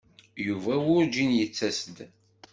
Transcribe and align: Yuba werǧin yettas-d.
Yuba 0.45 0.73
werǧin 0.87 1.31
yettas-d. 1.37 1.97